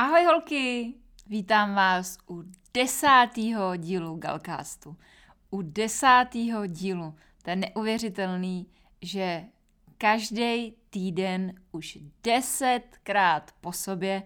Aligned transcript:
Ahoj 0.00 0.24
holky! 0.24 0.94
Vítám 1.26 1.74
vás 1.74 2.18
u 2.30 2.42
desátého 2.74 3.76
dílu 3.76 4.16
Galcastu. 4.16 4.96
U 5.50 5.62
desátého 5.62 6.66
dílu. 6.66 7.14
To 7.42 7.50
je 7.50 7.56
neuvěřitelný, 7.56 8.66
že 9.02 9.44
každý 9.98 10.74
týden 10.90 11.54
už 11.72 11.98
desetkrát 12.24 13.52
po 13.60 13.72
sobě 13.72 14.22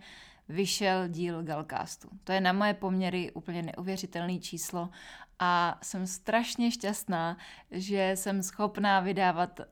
vyšel 0.48 1.08
díl 1.08 1.42
Galcastu. 1.42 2.08
To 2.24 2.32
je 2.32 2.40
na 2.40 2.52
moje 2.52 2.74
poměry 2.74 3.32
úplně 3.32 3.62
neuvěřitelné 3.62 4.38
číslo 4.38 4.90
a 5.38 5.78
jsem 5.82 6.06
strašně 6.06 6.70
šťastná, 6.70 7.36
že 7.70 8.12
jsem 8.14 8.42
schopná 8.42 9.00
vydávat 9.00 9.60
uh, 9.60 9.64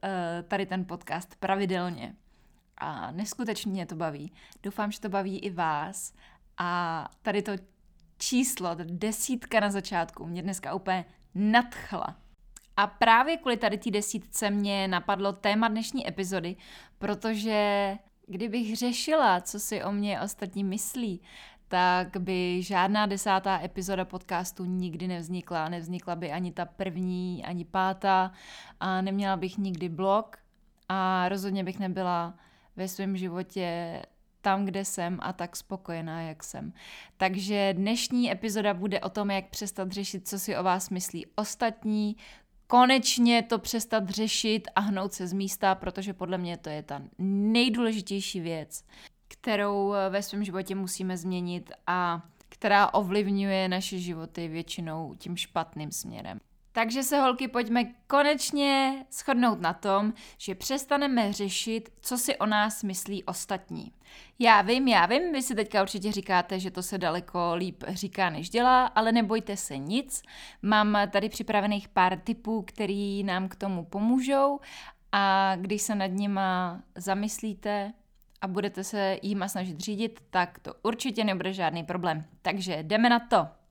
tady 0.48 0.66
ten 0.66 0.84
podcast 0.84 1.36
pravidelně. 1.36 2.14
A 2.84 3.10
neskutečně 3.10 3.72
mě 3.72 3.86
to 3.86 3.96
baví. 3.96 4.32
Doufám, 4.62 4.92
že 4.92 5.00
to 5.00 5.08
baví 5.08 5.38
i 5.38 5.50
vás. 5.50 6.14
A 6.58 7.08
tady 7.22 7.42
to 7.42 7.52
číslo, 8.18 8.74
ta 8.76 8.84
desítka 8.86 9.60
na 9.60 9.70
začátku, 9.70 10.26
mě 10.26 10.42
dneska 10.42 10.74
úplně 10.74 11.04
nadchla. 11.34 12.16
A 12.76 12.86
právě 12.86 13.36
kvůli 13.36 13.56
tady 13.56 13.78
té 13.78 13.90
desítce 13.90 14.50
mě 14.50 14.88
napadlo 14.88 15.32
téma 15.32 15.68
dnešní 15.68 16.08
epizody, 16.08 16.56
protože 16.98 17.98
kdybych 18.26 18.76
řešila, 18.76 19.40
co 19.40 19.60
si 19.60 19.84
o 19.84 19.92
mě 19.92 20.20
ostatní 20.20 20.64
myslí, 20.64 21.22
tak 21.68 22.16
by 22.16 22.62
žádná 22.62 23.06
desátá 23.06 23.60
epizoda 23.62 24.04
podcastu 24.04 24.64
nikdy 24.64 25.08
nevznikla. 25.08 25.68
Nevznikla 25.68 26.16
by 26.16 26.32
ani 26.32 26.52
ta 26.52 26.64
první, 26.64 27.44
ani 27.44 27.64
pátá 27.64 28.32
a 28.80 29.00
neměla 29.00 29.36
bych 29.36 29.58
nikdy 29.58 29.88
blog 29.88 30.36
a 30.88 31.28
rozhodně 31.28 31.64
bych 31.64 31.78
nebyla 31.78 32.34
ve 32.76 32.88
svém 32.88 33.16
životě 33.16 34.02
tam, 34.40 34.64
kde 34.64 34.84
jsem 34.84 35.18
a 35.22 35.32
tak 35.32 35.56
spokojená, 35.56 36.22
jak 36.22 36.44
jsem. 36.44 36.72
Takže 37.16 37.74
dnešní 37.76 38.32
epizoda 38.32 38.74
bude 38.74 39.00
o 39.00 39.08
tom, 39.08 39.30
jak 39.30 39.48
přestat 39.48 39.92
řešit, 39.92 40.28
co 40.28 40.38
si 40.38 40.56
o 40.56 40.62
vás 40.62 40.90
myslí 40.90 41.26
ostatní, 41.34 42.16
konečně 42.66 43.42
to 43.42 43.58
přestat 43.58 44.10
řešit 44.10 44.68
a 44.74 44.80
hnout 44.80 45.12
se 45.12 45.26
z 45.26 45.32
místa, 45.32 45.74
protože 45.74 46.12
podle 46.12 46.38
mě 46.38 46.56
to 46.56 46.70
je 46.70 46.82
ta 46.82 47.02
nejdůležitější 47.18 48.40
věc, 48.40 48.84
kterou 49.28 49.94
ve 50.10 50.22
svém 50.22 50.44
životě 50.44 50.74
musíme 50.74 51.16
změnit 51.16 51.70
a 51.86 52.22
která 52.48 52.94
ovlivňuje 52.94 53.68
naše 53.68 53.98
životy 53.98 54.48
většinou 54.48 55.14
tím 55.18 55.36
špatným 55.36 55.90
směrem. 55.90 56.38
Takže 56.72 57.02
se 57.02 57.20
holky 57.20 57.48
pojďme 57.48 57.84
konečně 58.06 59.04
shodnout 59.12 59.60
na 59.60 59.72
tom, 59.72 60.12
že 60.38 60.54
přestaneme 60.54 61.32
řešit, 61.32 61.92
co 62.00 62.18
si 62.18 62.36
o 62.36 62.46
nás 62.46 62.82
myslí 62.82 63.24
ostatní. 63.24 63.92
Já 64.38 64.62
vím, 64.62 64.88
já 64.88 65.06
vím, 65.06 65.32
vy 65.32 65.42
si 65.42 65.54
teďka 65.54 65.82
určitě 65.82 66.12
říkáte, 66.12 66.60
že 66.60 66.70
to 66.70 66.82
se 66.82 66.98
daleko 66.98 67.54
líp 67.54 67.84
říká, 67.88 68.30
než 68.30 68.50
dělá, 68.50 68.86
ale 68.86 69.12
nebojte 69.12 69.56
se 69.56 69.76
nic. 69.76 70.22
Mám 70.62 70.98
tady 71.10 71.28
připravených 71.28 71.88
pár 71.88 72.18
tipů, 72.18 72.62
který 72.62 73.24
nám 73.24 73.48
k 73.48 73.56
tomu 73.56 73.84
pomůžou 73.84 74.60
a 75.12 75.56
když 75.56 75.82
se 75.82 75.94
nad 75.94 76.06
nima 76.06 76.80
zamyslíte, 76.96 77.92
a 78.40 78.46
budete 78.46 78.84
se 78.84 79.18
jima 79.22 79.48
snažit 79.48 79.80
řídit, 79.80 80.20
tak 80.30 80.58
to 80.58 80.74
určitě 80.82 81.24
nebude 81.24 81.52
žádný 81.52 81.84
problém. 81.84 82.24
Takže 82.42 82.82
jdeme 82.82 83.08
na 83.08 83.18
to. 83.18 83.61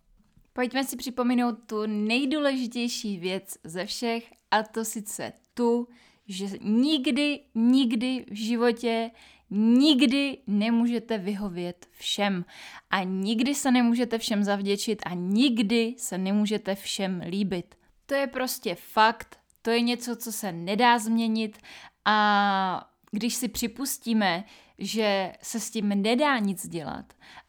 Pojďme 0.54 0.84
si 0.84 0.98
připomenout 0.98 1.56
tu 1.66 1.86
nejdůležitější 1.86 3.18
věc 3.18 3.58
ze 3.64 3.86
všech, 3.86 4.32
a 4.52 4.64
to 4.64 4.86
sice 4.86 5.34
tu, 5.54 5.88
že 6.28 6.46
nikdy, 6.62 7.40
nikdy 7.56 8.26
v 8.30 8.36
životě 8.36 9.12
nikdy 9.52 10.38
nemůžete 10.48 11.18
vyhovět 11.18 11.88
všem 11.92 12.46
a 12.90 13.04
nikdy 13.04 13.56
se 13.56 13.72
nemůžete 13.72 14.18
všem 14.18 14.44
zavděčit 14.44 15.02
a 15.06 15.14
nikdy 15.14 15.96
se 15.98 16.18
nemůžete 16.18 16.76
všem 16.76 17.22
líbit. 17.30 17.76
To 18.06 18.14
je 18.14 18.28
prostě 18.28 18.76
fakt, 18.76 19.40
to 19.62 19.70
je 19.70 19.82
něco, 19.82 20.16
co 20.16 20.32
se 20.32 20.52
nedá 20.52 21.00
změnit 21.00 21.58
a 22.06 22.90
když 23.12 23.36
si 23.36 23.48
připustíme, 23.48 24.44
že 24.82 25.34
se 25.42 25.60
s 25.60 25.72
tím 25.72 25.90
nedá 25.90 26.40
nic 26.40 26.68
dělat 26.68 27.06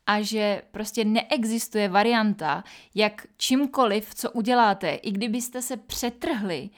a 0.07 0.23
že 0.23 0.63
prostě 0.71 1.05
neexistuje 1.05 1.89
varianta, 1.89 2.65
jak 2.95 3.27
čímkoliv, 3.37 4.15
co 4.15 4.31
uděláte, 4.31 4.95
i 4.95 5.13
kdybyste 5.13 5.63
se 5.63 5.77
přetrhli, 5.77 6.71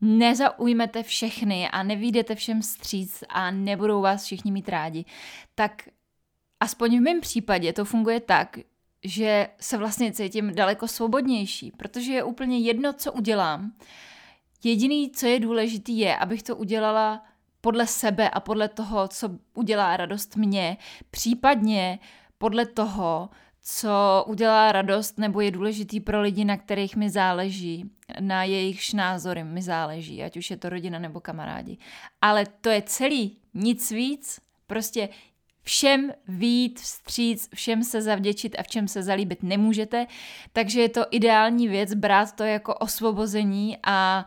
nezaujmete 0.00 1.02
všechny 1.02 1.68
a 1.68 1.82
nevídete 1.82 2.34
všem 2.34 2.62
stříc 2.62 3.24
a 3.28 3.50
nebudou 3.50 4.00
vás 4.00 4.24
všichni 4.24 4.52
mít 4.52 4.68
rádi, 4.68 5.04
tak 5.54 5.88
aspoň 6.60 6.98
v 6.98 7.02
mém 7.02 7.20
případě 7.20 7.72
to 7.72 7.84
funguje 7.84 8.20
tak, 8.20 8.58
že 9.04 9.48
se 9.60 9.78
vlastně 9.78 10.12
cítím 10.12 10.54
daleko 10.54 10.88
svobodnější, 10.88 11.72
protože 11.76 12.12
je 12.12 12.24
úplně 12.24 12.58
jedno, 12.58 12.92
co 12.92 13.12
udělám. 13.12 13.72
Jediný, 14.64 15.10
co 15.10 15.26
je 15.26 15.40
důležitý, 15.40 15.98
je, 15.98 16.16
abych 16.16 16.42
to 16.42 16.56
udělala 16.56 17.24
podle 17.66 17.86
sebe 17.86 18.30
a 18.30 18.40
podle 18.40 18.68
toho, 18.68 19.08
co 19.08 19.30
udělá 19.54 19.96
radost 19.96 20.36
mě, 20.36 20.76
případně 21.10 21.98
podle 22.38 22.66
toho, 22.66 23.28
co 23.62 24.24
udělá 24.26 24.72
radost 24.72 25.18
nebo 25.18 25.40
je 25.40 25.50
důležitý 25.50 26.00
pro 26.00 26.20
lidi, 26.20 26.44
na 26.44 26.56
kterých 26.56 26.96
mi 26.96 27.10
záleží, 27.10 27.90
na 28.20 28.44
jejich 28.44 28.94
názory 28.94 29.44
mi 29.44 29.62
záleží, 29.62 30.22
ať 30.22 30.36
už 30.36 30.50
je 30.50 30.56
to 30.56 30.68
rodina 30.68 30.98
nebo 30.98 31.20
kamarádi. 31.20 31.78
Ale 32.22 32.46
to 32.60 32.68
je 32.68 32.82
celý, 32.82 33.38
nic 33.54 33.90
víc, 33.90 34.40
prostě 34.66 35.08
všem 35.62 36.12
vít 36.28 36.80
vstříc, 36.80 37.48
všem 37.54 37.84
se 37.84 38.02
zavděčit 38.02 38.56
a 38.58 38.62
v 38.62 38.68
čem 38.68 38.88
se 38.88 39.02
zalíbit 39.02 39.42
nemůžete, 39.42 40.06
takže 40.52 40.80
je 40.80 40.88
to 40.88 41.04
ideální 41.10 41.68
věc 41.68 41.94
brát 41.94 42.32
to 42.32 42.44
jako 42.44 42.74
osvobození 42.74 43.78
a 43.82 44.24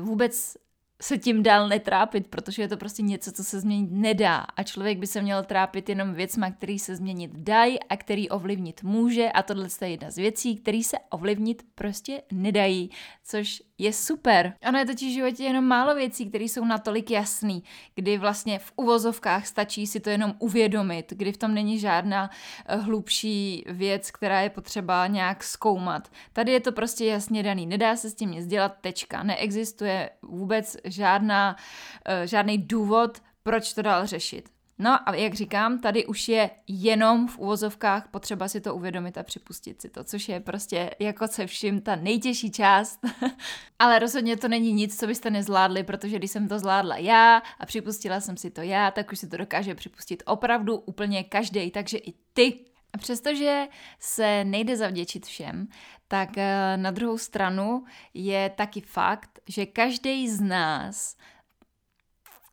uh, 0.00 0.06
vůbec 0.06 0.63
se 1.04 1.18
tím 1.18 1.42
dál 1.42 1.68
netrápit, 1.68 2.26
protože 2.26 2.62
je 2.62 2.68
to 2.68 2.76
prostě 2.76 3.02
něco, 3.02 3.32
co 3.32 3.44
se 3.44 3.60
změnit 3.60 3.88
nedá 3.92 4.36
a 4.36 4.62
člověk 4.62 4.98
by 4.98 5.06
se 5.06 5.22
měl 5.22 5.44
trápit 5.44 5.88
jenom 5.88 6.14
věcma, 6.14 6.50
který 6.50 6.78
se 6.78 6.96
změnit 6.96 7.30
dají 7.34 7.82
a 7.82 7.96
který 7.96 8.28
ovlivnit 8.28 8.82
může 8.82 9.32
a 9.32 9.42
tohle 9.42 9.68
je 9.80 9.88
jedna 9.88 10.10
z 10.10 10.16
věcí, 10.16 10.56
které 10.56 10.82
se 10.82 10.96
ovlivnit 11.10 11.62
prostě 11.74 12.22
nedají, 12.32 12.90
což 13.24 13.62
je 13.78 13.92
super. 13.92 14.54
Ono 14.68 14.78
je 14.78 14.86
totiž 14.86 15.12
v 15.12 15.14
životě 15.14 15.42
jenom 15.44 15.64
málo 15.64 15.94
věcí, 15.94 16.28
které 16.28 16.44
jsou 16.44 16.64
natolik 16.64 17.10
jasný, 17.10 17.62
kdy 17.94 18.18
vlastně 18.18 18.58
v 18.58 18.72
uvozovkách 18.76 19.46
stačí 19.46 19.86
si 19.86 20.00
to 20.00 20.10
jenom 20.10 20.34
uvědomit, 20.38 21.12
kdy 21.16 21.32
v 21.32 21.36
tom 21.36 21.54
není 21.54 21.78
žádná 21.78 22.30
eh, 22.66 22.76
hlubší 22.76 23.64
věc, 23.68 24.10
která 24.10 24.40
je 24.40 24.50
potřeba 24.50 25.06
nějak 25.06 25.44
zkoumat. 25.44 26.10
Tady 26.32 26.52
je 26.52 26.60
to 26.60 26.72
prostě 26.72 27.04
jasně 27.04 27.42
daný, 27.42 27.66
nedá 27.66 27.96
se 27.96 28.10
s 28.10 28.14
tím 28.14 28.30
nic 28.30 28.46
dělat, 28.46 28.74
tečka. 28.80 29.22
Neexistuje 29.22 30.10
vůbec 30.22 30.76
žádná, 30.94 31.56
eh, 32.04 32.26
žádný 32.26 32.58
důvod, 32.58 33.22
proč 33.42 33.72
to 33.72 33.82
dál 33.82 34.06
řešit. 34.06 34.54
No 34.78 35.08
a 35.08 35.14
jak 35.14 35.34
říkám, 35.34 35.78
tady 35.78 36.06
už 36.06 36.28
je 36.28 36.50
jenom 36.66 37.28
v 37.28 37.38
úvozovkách 37.38 38.08
potřeba 38.08 38.48
si 38.48 38.60
to 38.60 38.74
uvědomit 38.74 39.18
a 39.18 39.22
připustit 39.22 39.82
si 39.82 39.88
to, 39.88 40.04
což 40.04 40.28
je 40.28 40.40
prostě 40.40 40.90
jako 40.98 41.28
se 41.28 41.46
vším 41.46 41.80
ta 41.80 41.96
nejtěžší 41.96 42.50
část. 42.50 43.00
Ale 43.78 43.98
rozhodně 43.98 44.36
to 44.36 44.48
není 44.48 44.72
nic, 44.72 44.98
co 45.00 45.06
byste 45.06 45.30
nezvládli, 45.30 45.82
protože 45.82 46.18
když 46.18 46.30
jsem 46.30 46.48
to 46.48 46.58
zvládla 46.58 46.96
já 46.96 47.42
a 47.60 47.66
připustila 47.66 48.20
jsem 48.20 48.36
si 48.36 48.50
to 48.50 48.62
já, 48.62 48.90
tak 48.90 49.12
už 49.12 49.18
si 49.18 49.28
to 49.28 49.36
dokáže 49.36 49.74
připustit 49.74 50.22
opravdu 50.26 50.76
úplně 50.76 51.24
každý, 51.24 51.70
takže 51.70 51.98
i 51.98 52.14
ty. 52.32 52.73
A 52.94 52.98
přestože 52.98 53.66
se 53.98 54.44
nejde 54.44 54.76
zavděčit 54.76 55.26
všem, 55.26 55.68
tak 56.08 56.38
eh, 56.38 56.76
na 56.76 56.90
druhou 56.90 57.18
stranu 57.18 57.84
je 58.14 58.50
taky 58.50 58.80
fakt, 58.80 59.38
že 59.48 59.66
každý 59.66 60.28
z 60.28 60.40
nás, 60.40 61.16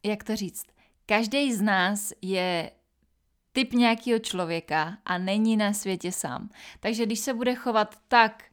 jak 0.03 0.23
to 0.23 0.35
říct, 0.35 0.65
Každý 1.11 1.53
z 1.53 1.61
nás 1.61 2.13
je 2.21 2.71
typ 3.51 3.73
nějakého 3.73 4.19
člověka 4.19 4.97
a 5.05 5.17
není 5.17 5.57
na 5.57 5.73
světě 5.73 6.11
sám. 6.11 6.49
Takže 6.79 7.05
když 7.05 7.19
se 7.19 7.33
bude 7.33 7.55
chovat 7.55 7.95
tak, 8.07 8.43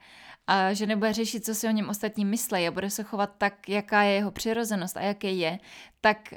a 0.46 0.72
že 0.72 0.86
nebude 0.86 1.12
řešit, 1.12 1.44
co 1.44 1.54
si 1.54 1.68
o 1.68 1.70
něm 1.70 1.88
ostatní 1.88 2.24
myslí 2.24 2.66
a 2.66 2.70
bude 2.70 2.90
se 2.90 3.02
chovat 3.02 3.34
tak, 3.38 3.68
jaká 3.68 4.02
je 4.02 4.14
jeho 4.14 4.30
přirozenost 4.30 4.96
a 4.96 5.00
jaký 5.00 5.38
je, 5.38 5.58
tak 6.00 6.34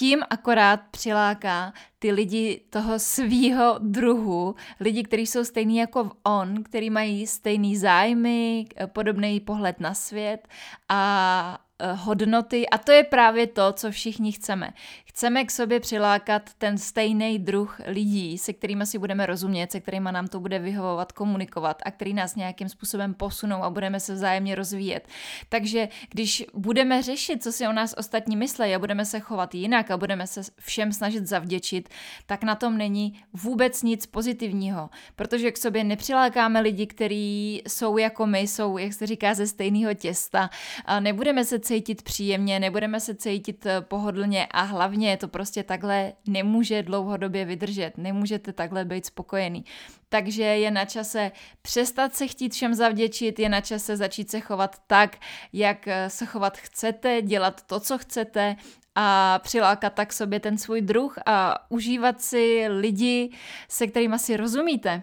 tím 0.00 0.20
akorát 0.30 0.80
přiláká 0.90 1.72
ty 1.98 2.12
lidi 2.12 2.60
toho 2.70 2.98
svýho 2.98 3.78
druhu, 3.78 4.54
lidi, 4.80 5.02
kteří 5.02 5.26
jsou 5.26 5.44
stejní 5.44 5.76
jako 5.76 6.10
on, 6.22 6.62
kteří 6.62 6.90
mají 6.90 7.26
stejný 7.26 7.76
zájmy, 7.76 8.66
podobný 8.86 9.40
pohled 9.40 9.80
na 9.80 9.94
svět 9.94 10.48
a 10.88 11.58
hodnoty 11.94 12.68
a 12.68 12.78
to 12.78 12.92
je 12.92 13.04
právě 13.04 13.46
to, 13.46 13.72
co 13.72 13.90
všichni 13.90 14.32
chceme. 14.32 14.70
Chceme 15.04 15.44
k 15.44 15.50
sobě 15.50 15.80
přilákat 15.80 16.50
ten 16.58 16.78
stejný 16.78 17.38
druh 17.38 17.80
lidí, 17.86 18.38
se 18.38 18.52
kterými 18.52 18.86
si 18.86 18.98
budeme 18.98 19.26
rozumět, 19.26 19.72
se 19.72 19.80
kterými 19.80 20.08
nám 20.12 20.28
to 20.28 20.40
bude 20.40 20.58
vyhovovat, 20.58 21.12
komunikovat 21.12 21.82
a 21.84 21.90
který 21.90 22.14
nás 22.14 22.36
nějakým 22.36 22.68
způsobem 22.68 23.14
posunou 23.14 23.62
a 23.62 23.70
budeme 23.70 24.00
se 24.00 24.14
vzájemně 24.14 24.54
rozvíjet. 24.54 25.08
Takže 25.48 25.88
když 26.10 26.44
budeme 26.54 27.02
řešit, 27.02 27.42
co 27.42 27.52
si 27.52 27.68
o 27.68 27.72
nás 27.72 27.94
ostatní 27.98 28.36
myslí 28.36 28.74
a 28.74 28.78
budeme 28.78 29.04
se 29.04 29.20
chovat 29.20 29.54
jinak 29.54 29.90
a 29.90 29.96
budeme 29.96 30.26
se 30.26 30.40
všem 30.58 30.92
snažit 30.92 31.26
zavděčit, 31.26 31.88
tak 32.26 32.42
na 32.42 32.54
tom 32.54 32.78
není 32.78 33.20
vůbec 33.32 33.82
nic 33.82 34.06
pozitivního, 34.06 34.90
protože 35.16 35.52
k 35.52 35.58
sobě 35.58 35.84
nepřilákáme 35.84 36.60
lidi, 36.60 36.86
kteří 36.86 37.62
jsou 37.68 37.98
jako 37.98 38.26
my, 38.26 38.40
jsou, 38.40 38.78
jak 38.78 38.92
se 38.92 39.06
říká, 39.06 39.34
ze 39.34 39.46
stejného 39.46 39.94
těsta 39.94 40.50
a 40.84 41.00
nebudeme 41.00 41.44
se 41.44 41.58
cítit 41.70 42.02
příjemně, 42.02 42.60
nebudeme 42.60 43.00
se 43.00 43.14
cítit 43.14 43.66
eh, 43.66 43.80
pohodlně 43.80 44.46
a 44.46 44.62
hlavně 44.62 45.16
to 45.16 45.28
prostě 45.28 45.62
takhle 45.62 46.12
nemůže 46.26 46.82
dlouhodobě 46.82 47.44
vydržet, 47.44 47.98
nemůžete 47.98 48.52
takhle 48.52 48.84
být 48.84 49.06
spokojený. 49.06 49.64
Takže 50.08 50.42
je 50.42 50.70
na 50.70 50.84
čase 50.84 51.32
přestat 51.62 52.14
se 52.14 52.26
chtít 52.26 52.54
všem 52.54 52.74
zavděčit, 52.74 53.38
je 53.38 53.48
na 53.48 53.60
čase 53.60 53.96
začít 53.96 54.30
se 54.30 54.40
chovat 54.40 54.76
tak, 54.86 55.16
jak 55.52 55.88
eh, 55.88 56.10
se 56.10 56.26
chovat 56.26 56.58
chcete, 56.58 57.22
dělat 57.22 57.62
to, 57.62 57.80
co 57.80 57.98
chcete 57.98 58.56
a 58.94 59.38
přilákat 59.38 59.94
tak 59.94 60.12
sobě 60.12 60.40
ten 60.40 60.58
svůj 60.58 60.80
druh 60.80 61.18
a 61.26 61.66
užívat 61.70 62.20
si 62.20 62.66
lidi, 62.68 63.30
se 63.68 63.86
kterými 63.86 64.18
si 64.18 64.36
rozumíte. 64.36 65.02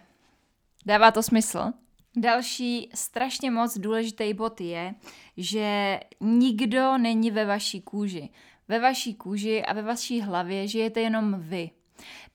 Dává 0.86 1.12
to 1.12 1.24
smysl? 1.24 1.72
Další 2.20 2.90
strašně 2.94 3.52
moc 3.52 3.78
důležitý 3.78 4.34
bod 4.34 4.62
je, 4.62 4.96
že 5.38 6.00
nikdo 6.22 6.98
není 6.98 7.32
ve 7.32 7.46
vaší 7.46 7.82
kůži. 7.82 8.30
Ve 8.68 8.80
vaší 8.80 9.14
kůži 9.14 9.64
a 9.64 9.74
ve 9.74 9.82
vaší 9.82 10.22
hlavě 10.22 10.68
žijete 10.68 11.02
jenom 11.02 11.36
vy. 11.40 11.70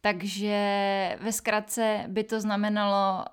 Takže 0.00 0.58
ve 1.20 1.32
zkratce 1.32 2.04
by 2.08 2.24
to 2.24 2.40
znamenalo 2.40 3.24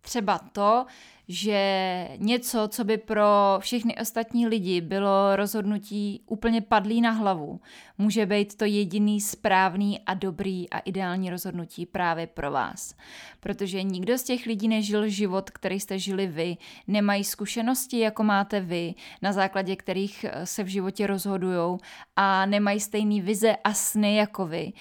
třeba 0.00 0.38
to, 0.38 0.86
že 1.28 2.08
něco, 2.16 2.68
co 2.68 2.84
by 2.84 2.98
pro 2.98 3.24
všechny 3.58 3.96
ostatní 3.96 4.46
lidi 4.46 4.80
bylo 4.80 5.36
rozhodnutí 5.36 6.22
úplně 6.26 6.60
padlý 6.60 7.00
na 7.00 7.10
hlavu, 7.10 7.60
může 7.98 8.26
být 8.26 8.56
to 8.56 8.64
jediný 8.64 9.20
správný 9.20 10.00
a 10.06 10.14
dobrý 10.14 10.70
a 10.70 10.78
ideální 10.78 11.30
rozhodnutí 11.30 11.86
právě 11.86 12.26
pro 12.26 12.50
vás. 12.50 12.94
Protože 13.40 13.82
nikdo 13.82 14.18
z 14.18 14.22
těch 14.22 14.46
lidí 14.46 14.68
nežil 14.68 15.08
život, 15.08 15.50
který 15.50 15.80
jste 15.80 15.98
žili 15.98 16.26
vy, 16.26 16.56
nemají 16.86 17.24
zkušenosti, 17.24 17.98
jako 17.98 18.22
máte 18.22 18.60
vy, 18.60 18.94
na 19.22 19.32
základě 19.32 19.76
kterých 19.76 20.24
se 20.44 20.62
v 20.64 20.68
životě 20.68 21.06
rozhodují 21.06 21.78
a 22.16 22.46
nemají 22.46 22.80
stejný 22.80 23.20
vize 23.20 23.56
a 23.64 23.74
sny 23.74 24.16
jako 24.16 24.46
vy. 24.46 24.72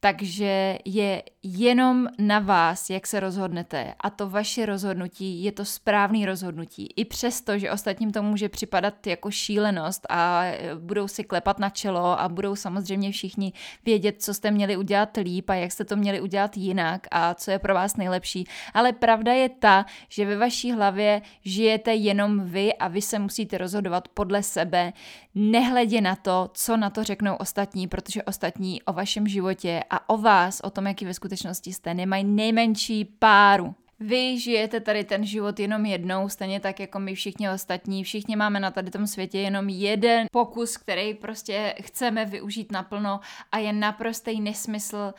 Takže 0.00 0.78
je 0.84 1.22
jenom 1.42 2.08
na 2.18 2.38
vás, 2.38 2.90
jak 2.90 3.06
se 3.06 3.20
rozhodnete 3.20 3.94
a 4.00 4.10
to 4.10 4.28
vaše 4.28 4.66
rozhodnutí 4.66 5.44
je 5.44 5.52
to 5.52 5.64
správné 5.64 5.93
rozhodnutí. 6.26 6.88
I 6.96 7.04
přesto, 7.04 7.58
že 7.58 7.70
ostatním 7.70 8.12
to 8.12 8.22
může 8.22 8.48
připadat 8.48 9.06
jako 9.06 9.30
šílenost 9.30 10.06
a 10.10 10.42
budou 10.78 11.08
si 11.08 11.24
klepat 11.24 11.58
na 11.58 11.70
čelo 11.70 12.20
a 12.20 12.28
budou 12.28 12.56
samozřejmě 12.56 13.12
všichni 13.12 13.52
vědět, 13.84 14.22
co 14.22 14.34
jste 14.34 14.50
měli 14.50 14.76
udělat 14.76 15.16
líp 15.16 15.50
a 15.50 15.54
jak 15.54 15.72
jste 15.72 15.84
to 15.84 15.96
měli 15.96 16.20
udělat 16.20 16.56
jinak 16.56 17.06
a 17.10 17.34
co 17.34 17.50
je 17.50 17.58
pro 17.58 17.74
vás 17.74 17.96
nejlepší. 17.96 18.44
Ale 18.74 18.92
pravda 18.92 19.32
je 19.32 19.48
ta, 19.48 19.86
že 20.08 20.26
ve 20.26 20.36
vaší 20.36 20.72
hlavě 20.72 21.22
žijete 21.44 21.94
jenom 21.94 22.40
vy 22.40 22.74
a 22.74 22.88
vy 22.88 23.02
se 23.02 23.18
musíte 23.18 23.58
rozhodovat 23.58 24.08
podle 24.08 24.42
sebe, 24.42 24.92
nehledě 25.34 26.00
na 26.00 26.16
to, 26.16 26.50
co 26.54 26.76
na 26.76 26.90
to 26.90 27.04
řeknou 27.04 27.36
ostatní, 27.36 27.88
protože 27.88 28.22
ostatní 28.22 28.82
o 28.82 28.92
vašem 28.92 29.28
životě 29.28 29.82
a 29.90 30.08
o 30.08 30.18
vás, 30.18 30.60
o 30.60 30.70
tom, 30.70 30.86
jaký 30.86 31.04
ve 31.04 31.14
skutečnosti 31.14 31.72
jste, 31.72 31.94
nemají 31.94 32.24
nejmenší 32.24 33.04
páru. 33.04 33.74
Vy 34.06 34.40
žijete 34.40 34.80
tady 34.80 35.04
ten 35.04 35.26
život 35.26 35.60
jenom 35.60 35.86
jednou, 35.86 36.28
stejně 36.28 36.60
tak 36.60 36.80
jako 36.80 36.98
my 36.98 37.14
všichni 37.14 37.50
ostatní. 37.50 38.04
Všichni 38.04 38.36
máme 38.36 38.60
na 38.60 38.70
tady 38.70 38.90
tom 38.90 39.06
světě 39.06 39.38
jenom 39.38 39.68
jeden 39.68 40.26
pokus, 40.32 40.76
který 40.76 41.14
prostě 41.14 41.74
chceme 41.82 42.24
využít 42.24 42.72
naplno 42.72 43.20
a 43.52 43.58
je 43.58 43.72
naprostý 43.72 44.40
nesmysl 44.40 45.14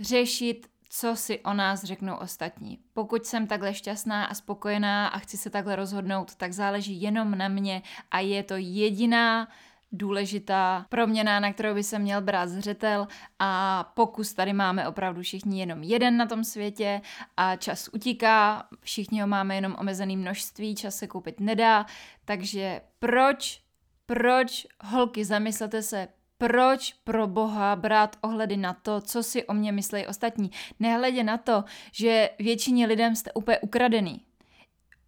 řešit 0.00 0.66
co 0.90 1.16
si 1.16 1.40
o 1.40 1.54
nás 1.54 1.84
řeknou 1.84 2.16
ostatní. 2.16 2.78
Pokud 2.92 3.26
jsem 3.26 3.46
takhle 3.46 3.74
šťastná 3.74 4.24
a 4.24 4.34
spokojená 4.34 5.08
a 5.08 5.18
chci 5.18 5.36
se 5.36 5.50
takhle 5.50 5.76
rozhodnout, 5.76 6.34
tak 6.34 6.52
záleží 6.52 7.02
jenom 7.02 7.38
na 7.38 7.48
mě 7.48 7.82
a 8.10 8.20
je 8.20 8.42
to 8.42 8.54
jediná 8.56 9.48
důležitá 9.92 10.86
proměna, 10.88 11.40
na 11.40 11.52
kterou 11.52 11.74
by 11.74 11.82
se 11.82 11.98
měl 11.98 12.20
brát 12.20 12.48
zřetel 12.48 13.08
a 13.38 13.84
pokus 13.94 14.32
tady 14.34 14.52
máme 14.52 14.88
opravdu 14.88 15.22
všichni 15.22 15.60
jenom 15.60 15.82
jeden 15.82 16.16
na 16.16 16.26
tom 16.26 16.44
světě 16.44 17.00
a 17.36 17.56
čas 17.56 17.88
utíká, 17.92 18.68
všichni 18.80 19.20
ho 19.20 19.26
máme 19.26 19.54
jenom 19.54 19.76
omezený 19.78 20.16
množství, 20.16 20.74
čas 20.74 20.96
se 20.96 21.06
koupit 21.06 21.40
nedá, 21.40 21.86
takže 22.24 22.80
proč, 22.98 23.60
proč, 24.06 24.66
holky, 24.84 25.24
zamyslete 25.24 25.82
se, 25.82 26.08
proč 26.38 26.92
pro 27.04 27.26
boha 27.26 27.76
brát 27.76 28.16
ohledy 28.20 28.56
na 28.56 28.72
to, 28.72 29.00
co 29.00 29.22
si 29.22 29.46
o 29.46 29.54
mě 29.54 29.72
myslí 29.72 30.06
ostatní. 30.06 30.50
Nehledě 30.80 31.24
na 31.24 31.38
to, 31.38 31.64
že 31.92 32.30
většině 32.38 32.86
lidem 32.86 33.16
jste 33.16 33.32
úplně 33.32 33.58
ukradený. 33.58 34.27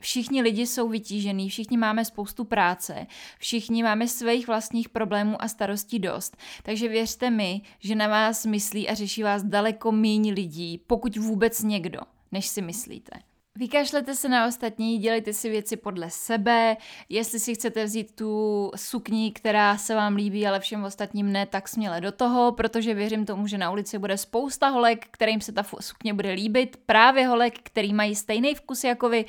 Všichni 0.00 0.43
lidi 0.43 0.67
jsou 0.67 0.88
vytížení, 0.88 1.49
všichni 1.49 1.76
máme 1.76 2.05
spoustu 2.05 2.44
práce, 2.44 3.06
všichni 3.38 3.82
máme 3.82 4.08
svých 4.08 4.47
vlastních 4.47 4.88
problémů 4.88 5.43
a 5.43 5.49
starostí 5.49 5.99
dost. 5.99 6.37
Takže 6.62 6.88
věřte 6.88 7.31
mi, 7.31 7.61
že 7.79 7.94
na 7.94 8.08
vás 8.08 8.47
myslí 8.47 8.88
a 8.88 8.94
řeší 8.94 9.23
vás 9.23 9.43
daleko 9.43 9.93
méně 9.93 10.32
lidí, 10.32 10.79
pokud 10.87 11.17
vůbec 11.17 11.62
někdo, 11.62 12.00
než 12.32 12.47
si 12.47 12.62
myslíte. 12.62 13.29
Vykašlete 13.58 14.14
se 14.14 14.29
na 14.29 14.47
ostatní, 14.47 14.99
dělejte 14.99 15.32
si 15.32 15.50
věci 15.50 15.76
podle 15.76 16.11
sebe. 16.11 16.76
Jestli 17.08 17.41
si 17.41 17.55
chcete 17.55 17.85
vzít 17.85 18.14
tu 18.14 18.70
sukni, 18.76 19.32
která 19.32 19.76
se 19.76 19.94
vám 19.94 20.14
líbí, 20.14 20.47
ale 20.47 20.61
všem 20.61 20.85
ostatním 20.85 21.33
ne, 21.33 21.47
tak 21.47 21.69
směle 21.69 22.00
do 22.00 22.12
toho, 22.12 22.52
protože 22.52 22.95
věřím 22.95 23.26
tomu, 23.26 23.47
že 23.47 23.59
na 23.59 23.71
ulici 23.71 23.99
bude 23.99 24.16
spousta 24.16 24.69
holek, 24.69 25.07
kterým 25.11 25.40
se 25.40 25.52
ta 25.52 25.62
sukně 25.80 26.14
bude 26.14 26.33
líbit. 26.33 26.76
Právě 26.87 27.26
holek, 27.26 27.59
který 27.62 27.92
mají 27.92 28.14
stejný 28.14 28.54
vkus 28.54 28.85
jako 28.85 29.09
vy 29.09 29.25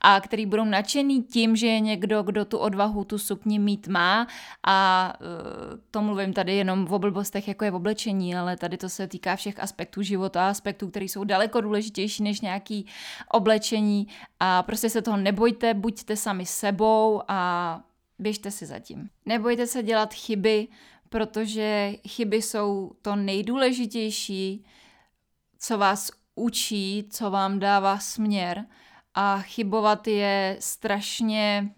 a 0.00 0.20
který 0.20 0.46
budou 0.46 0.64
nadšený 0.64 1.22
tím, 1.22 1.56
že 1.56 1.66
je 1.66 1.80
někdo, 1.80 2.22
kdo 2.22 2.44
tu 2.44 2.58
odvahu 2.58 3.04
tu 3.04 3.18
sukni 3.18 3.58
mít 3.58 3.88
má. 3.88 4.26
A 4.66 5.12
uh, 5.20 5.78
to 5.90 6.02
mluvím 6.02 6.32
tady 6.32 6.56
jenom 6.56 6.86
v 6.86 6.92
oblbostech, 6.92 7.48
jako 7.48 7.64
je 7.64 7.70
v 7.70 7.74
oblečení, 7.74 8.36
ale 8.36 8.56
tady 8.56 8.76
to 8.76 8.88
se 8.88 9.08
týká 9.08 9.36
všech 9.36 9.60
aspektů 9.60 10.02
života, 10.02 10.48
aspektů, 10.48 10.88
které 10.88 11.04
jsou 11.04 11.24
daleko 11.24 11.60
důležitější 11.60 12.22
než 12.22 12.40
nějaký 12.40 12.86
oblečení 13.32 13.65
oblečení 13.66 14.08
a 14.40 14.62
prostě 14.62 14.90
se 14.90 15.02
toho 15.02 15.16
nebojte, 15.16 15.74
buďte 15.74 16.16
sami 16.16 16.46
sebou 16.46 17.22
a 17.28 17.80
běžte 18.18 18.50
si 18.50 18.66
zatím. 18.66 19.08
Nebojte 19.26 19.66
se 19.66 19.82
dělat 19.82 20.14
chyby, 20.14 20.68
protože 21.08 21.92
chyby 22.08 22.42
jsou 22.42 22.92
to 23.02 23.16
nejdůležitější, 23.16 24.64
co 25.58 25.78
vás 25.78 26.10
učí, 26.34 27.08
co 27.10 27.30
vám 27.30 27.58
dává 27.58 27.98
směr 27.98 28.64
a 29.14 29.38
chybovat 29.38 30.06
je 30.06 30.56
strašně 30.60 31.74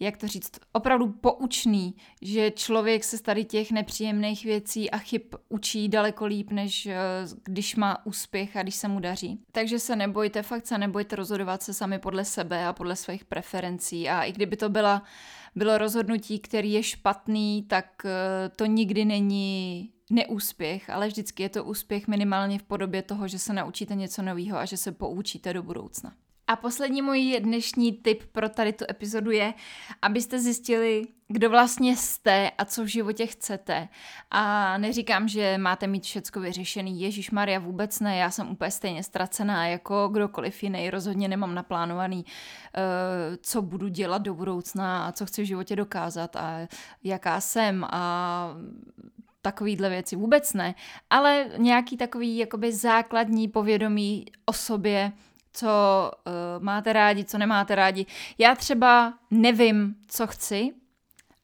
jak 0.00 0.16
to 0.16 0.28
říct, 0.28 0.50
opravdu 0.72 1.08
poučný, 1.12 1.94
že 2.22 2.50
člověk 2.50 3.04
se 3.04 3.18
z 3.18 3.20
tady 3.20 3.44
těch 3.44 3.70
nepříjemných 3.70 4.44
věcí 4.44 4.90
a 4.90 4.98
chyb 4.98 5.22
učí 5.48 5.88
daleko 5.88 6.26
líp, 6.26 6.50
než 6.50 6.86
eh, 6.86 6.96
když 7.44 7.76
má 7.76 8.06
úspěch 8.06 8.56
a 8.56 8.62
když 8.62 8.74
se 8.74 8.88
mu 8.88 9.00
daří. 9.00 9.40
Takže 9.52 9.78
se 9.78 9.96
nebojte, 9.96 10.42
fakt 10.42 10.66
se 10.66 10.78
nebojte 10.78 11.16
rozhodovat 11.16 11.62
se 11.62 11.74
sami 11.74 11.98
podle 11.98 12.24
sebe 12.24 12.66
a 12.66 12.72
podle 12.72 12.96
svých 12.96 13.24
preferencí 13.24 14.08
a 14.08 14.22
i 14.22 14.32
kdyby 14.32 14.56
to 14.56 14.68
byla, 14.68 15.02
bylo 15.54 15.78
rozhodnutí, 15.78 16.38
který 16.38 16.72
je 16.72 16.82
špatný, 16.82 17.62
tak 17.62 17.86
eh, 18.04 18.48
to 18.56 18.66
nikdy 18.66 19.04
není 19.04 19.90
neúspěch, 20.10 20.90
ale 20.90 21.08
vždycky 21.08 21.42
je 21.42 21.48
to 21.48 21.64
úspěch 21.64 22.08
minimálně 22.08 22.58
v 22.58 22.62
podobě 22.62 23.02
toho, 23.02 23.28
že 23.28 23.38
se 23.38 23.52
naučíte 23.52 23.94
něco 23.94 24.22
nového 24.22 24.58
a 24.58 24.64
že 24.64 24.76
se 24.76 24.92
poučíte 24.92 25.52
do 25.52 25.62
budoucna. 25.62 26.12
A 26.48 26.56
poslední 26.56 27.02
můj 27.02 27.36
dnešní 27.40 27.92
tip 27.92 28.22
pro 28.32 28.48
tady 28.48 28.72
tu 28.72 28.84
epizodu 28.90 29.30
je, 29.30 29.54
abyste 30.02 30.38
zjistili, 30.38 31.06
kdo 31.28 31.50
vlastně 31.50 31.96
jste 31.96 32.50
a 32.58 32.64
co 32.64 32.84
v 32.84 32.86
životě 32.86 33.26
chcete. 33.26 33.88
A 34.30 34.78
neříkám, 34.78 35.28
že 35.28 35.58
máte 35.58 35.86
mít 35.86 36.04
všecko 36.04 36.40
vyřešený. 36.40 37.00
Ježíš 37.00 37.30
Maria 37.30 37.58
vůbec 37.58 38.00
ne, 38.00 38.16
já 38.16 38.30
jsem 38.30 38.50
úplně 38.50 38.70
stejně 38.70 39.02
ztracená 39.02 39.66
jako 39.66 40.08
kdokoliv 40.08 40.62
jiný. 40.62 40.90
Rozhodně 40.90 41.28
nemám 41.28 41.54
naplánovaný, 41.54 42.24
uh, 42.24 43.36
co 43.40 43.62
budu 43.62 43.88
dělat 43.88 44.22
do 44.22 44.34
budoucna 44.34 45.06
a 45.06 45.12
co 45.12 45.26
chci 45.26 45.42
v 45.42 45.46
životě 45.46 45.76
dokázat 45.76 46.36
a 46.36 46.68
jaká 47.04 47.40
jsem 47.40 47.84
a 47.90 48.54
takovýhle 49.42 49.88
věci, 49.88 50.16
vůbec 50.16 50.52
ne, 50.52 50.74
ale 51.10 51.46
nějaký 51.56 51.96
takový 51.96 52.36
jakoby 52.38 52.72
základní 52.72 53.48
povědomí 53.48 54.24
o 54.46 54.52
sobě, 54.52 55.12
co 55.58 56.12
uh, 56.26 56.62
máte 56.64 56.92
rádi, 56.92 57.24
co 57.24 57.38
nemáte 57.38 57.74
rádi. 57.74 58.06
Já 58.38 58.54
třeba 58.54 59.14
nevím, 59.30 59.94
co 60.08 60.26
chci, 60.26 60.74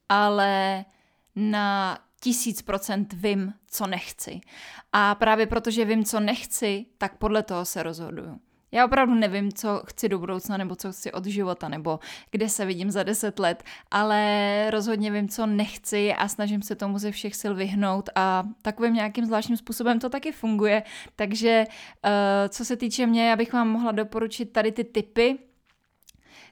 ale 0.09 0.85
na 1.37 1.99
tisíc 2.21 2.63
procent 2.63 3.13
vím, 3.13 3.55
co 3.67 3.87
nechci. 3.87 4.41
A 4.93 5.15
právě 5.15 5.47
protože 5.47 5.85
vím, 5.85 6.05
co 6.05 6.21
nechci, 6.21 6.87
tak 6.99 7.17
podle 7.17 7.43
toho 7.43 7.65
se 7.65 7.83
rozhoduju. 7.83 8.41
Já 8.75 8.85
opravdu 8.85 9.15
nevím, 9.15 9.53
co 9.53 9.83
chci 9.87 10.09
do 10.09 10.19
budoucna, 10.19 10.57
nebo 10.57 10.77
co 10.77 10.93
chci 10.93 11.13
od 11.13 11.27
života, 11.27 11.69
nebo 11.69 12.01
kde 12.31 12.49
se 12.49 12.65
vidím 12.65 12.91
za 12.91 13.03
deset 13.03 13.39
let, 13.39 13.65
ale 13.91 14.71
rozhodně 14.71 15.11
vím, 15.11 15.29
co 15.29 15.47
nechci 15.47 16.15
a 16.15 16.29
snažím 16.29 16.63
se 16.63 16.75
tomu 16.75 16.99
ze 16.99 17.11
všech 17.11 17.37
sil 17.41 17.53
vyhnout 17.55 18.11
a 18.15 18.45
takovým 18.63 18.95
nějakým 18.95 19.25
zvláštním 19.25 19.57
způsobem 19.57 19.99
to 19.99 20.09
taky 20.09 20.33
funguje. 20.33 20.83
Takže 21.17 21.65
uh, 21.69 22.11
co 22.49 22.65
se 22.65 22.77
týče 22.77 23.07
mě, 23.07 23.29
já 23.29 23.37
bych 23.37 23.53
vám 23.53 23.69
mohla 23.69 23.93
doporučit 23.93 24.53
tady 24.53 24.73
ty 24.73 24.85
typy, 24.85 25.39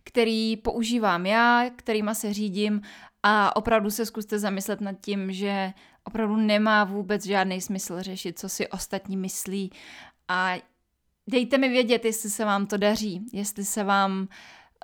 který 0.04 0.56
používám 0.56 1.26
já, 1.26 1.70
kterýma 1.76 2.14
se 2.14 2.32
řídím 2.32 2.82
a 3.22 3.56
opravdu 3.56 3.90
se 3.90 4.06
zkuste 4.06 4.38
zamyslet 4.38 4.80
nad 4.80 4.94
tím, 5.00 5.32
že 5.32 5.72
opravdu 6.04 6.36
nemá 6.36 6.84
vůbec 6.84 7.26
žádný 7.26 7.60
smysl 7.60 8.02
řešit, 8.02 8.38
co 8.38 8.48
si 8.48 8.68
ostatní 8.68 9.16
myslí 9.16 9.72
a 10.28 10.71
dejte 11.26 11.58
mi 11.58 11.68
vědět, 11.68 12.04
jestli 12.04 12.30
se 12.30 12.44
vám 12.44 12.66
to 12.66 12.76
daří, 12.76 13.26
jestli 13.32 13.64
se 13.64 13.84
vám 13.84 14.28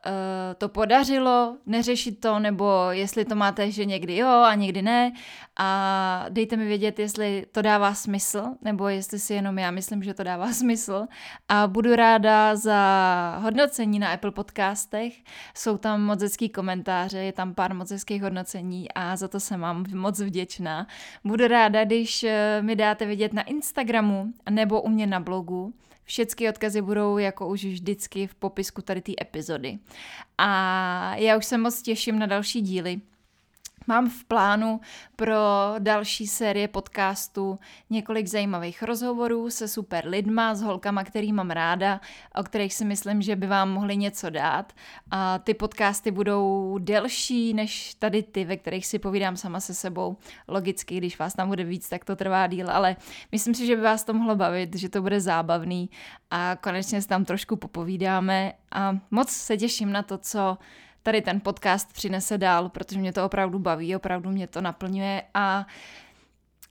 Eh, 0.07 0.55
to 0.55 0.69
podařilo 0.69 1.57
neřešit 1.67 2.21
to, 2.21 2.39
nebo 2.39 2.87
jestli 2.91 3.25
to 3.25 3.35
máte, 3.35 3.71
že 3.71 3.85
někdy 3.85 4.17
jo 4.17 4.29
a 4.29 4.55
někdy 4.55 4.83
ne. 4.83 5.13
A 5.57 6.27
dejte 6.29 6.57
mi 6.57 6.67
vědět, 6.67 6.99
jestli 6.99 7.47
to 7.53 7.63
dává 7.63 7.95
smysl, 7.95 8.45
nebo 8.63 8.89
jestli 8.89 9.19
si 9.19 9.35
jenom 9.35 9.59
já 9.59 9.71
myslím, 9.71 10.03
že 10.03 10.15
to 10.15 10.23
dává 10.23 10.53
smysl. 10.53 11.07
A 11.49 11.67
budu 11.67 11.97
ráda 11.97 12.57
za 12.57 13.39
hodnocení 13.43 13.99
na 13.99 14.13
Apple 14.13 14.31
podcastech. 14.31 15.15
Jsou 15.55 15.79
tam 15.79 16.03
moc 16.03 16.23
hezký 16.23 16.49
komentáře, 16.49 17.19
je 17.19 17.33
tam 17.33 17.55
pár 17.55 17.75
moc 17.75 17.91
hezkých 17.91 18.23
hodnocení 18.23 18.93
a 18.93 19.17
za 19.17 19.29
to 19.29 19.41
jsem 19.41 19.61
vám 19.61 19.85
moc 19.95 20.21
vděčná. 20.21 20.87
Budu 21.25 21.49
ráda, 21.49 21.85
když 21.85 22.25
eh, 22.25 22.63
mi 22.63 22.77
dáte 22.77 23.07
vědět 23.07 23.33
na 23.33 23.43
Instagramu 23.43 24.33
nebo 24.51 24.83
u 24.83 24.89
mě 24.89 25.07
na 25.07 25.21
blogu. 25.21 25.75
Všechny 26.09 26.49
odkazy 26.49 26.83
budou 26.83 27.19
jako 27.19 27.49
už 27.49 27.65
vždycky 27.65 28.27
v 28.27 28.35
popisku 28.35 28.83
tady 28.83 29.01
té 29.01 29.13
epizody. 29.21 29.79
A 30.39 31.17
já 31.17 31.37
už 31.37 31.47
se 31.47 31.59
moc 31.59 31.83
těším 31.83 32.19
na 32.19 32.27
další 32.27 32.61
díly. 32.61 33.01
Mám 33.89 34.11
v 34.11 34.25
plánu 34.25 34.81
pro 35.17 35.37
další 35.79 36.27
série 36.27 36.69
podcastů 36.69 37.59
několik 37.91 38.27
zajímavých 38.27 38.83
rozhovorů 38.83 39.51
se 39.51 39.69
super 39.69 40.09
lidma, 40.09 40.55
s 40.55 40.63
holkama, 40.63 41.05
který 41.05 41.33
mám 41.33 41.51
ráda, 41.51 42.01
o 42.35 42.43
kterých 42.43 42.75
si 42.75 42.85
myslím, 42.85 43.23
že 43.23 43.37
by 43.37 43.47
vám 43.47 43.71
mohli 43.71 43.97
něco 43.97 44.31
dát. 44.31 44.73
A 45.11 45.39
ty 45.39 45.55
podcasty 45.55 46.11
budou 46.11 46.79
delší 46.79 47.55
než 47.55 47.95
tady 47.95 48.23
ty, 48.23 48.45
ve 48.45 48.57
kterých 48.57 48.87
si 48.87 48.99
povídám 48.99 49.37
sama 49.37 49.61
se 49.61 49.75
sebou. 49.75 50.17
Logicky, 50.49 50.97
když 50.97 51.19
vás 51.19 51.35
tam 51.35 51.49
bude 51.49 51.65
víc, 51.65 51.89
tak 51.89 52.05
to 52.05 52.17
trvá 52.17 52.47
díl, 52.47 52.71
ale 52.71 52.97
myslím 53.33 53.55
si, 53.55 53.67
že 53.67 53.77
by 53.77 53.83
vás 53.83 54.05
to 54.05 54.15
mohlo 54.15 54.37
bavit, 54.37 54.77
že 54.77 54.89
to 54.89 55.03
bude 55.03 55.21
zábavný 55.21 55.91
a 56.31 56.57
konečně 56.57 57.03
se 57.03 57.09
tam 57.09 57.25
trošku 57.25 57.57
popovídáme 57.57 58.53
a 58.73 58.99
moc 59.11 59.31
se 59.31 59.57
těším 59.57 59.93
na 59.93 60.03
to, 60.03 60.19
co 60.19 60.59
tady 61.09 61.23
ten 61.23 61.41
podcast 61.41 61.93
přinese 61.93 62.39
dál, 62.39 62.69
protože 62.69 62.99
mě 62.99 63.13
to 63.13 63.25
opravdu 63.25 63.59
baví, 63.59 63.97
opravdu 63.97 64.31
mě 64.31 64.47
to 64.47 64.61
naplňuje 64.61 65.23
a 65.35 65.67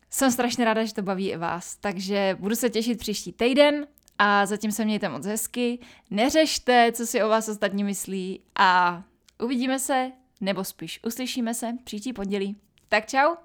jsem 0.10 0.32
strašně 0.32 0.65
ráda, 0.65 0.86
že 0.86 0.94
to 0.94 1.01
baví 1.01 1.29
i 1.29 1.38
vás. 1.38 1.75
Takže 1.75 2.38
budu 2.39 2.56
se 2.56 2.70
těšit 2.70 3.00
příští 3.00 3.32
týden 3.32 3.88
a 4.20 4.46
zatím 4.46 4.72
se 4.72 4.86
mějte 4.86 5.10
moc 5.10 5.25
hezky. 5.25 5.79
Neřešte, 6.12 6.91
co 6.91 7.06
si 7.06 7.24
o 7.24 7.29
vás 7.29 7.48
ostatní 7.50 7.84
myslí 7.84 8.41
a 8.56 9.03
uvidíme 9.44 9.79
se, 9.79 10.12
nebo 10.41 10.63
spíš 10.63 11.00
uslyšíme 11.06 11.53
se 11.53 11.74
příští 11.84 12.13
pondělí. 12.13 12.56
Tak 12.89 13.06
čau! 13.06 13.36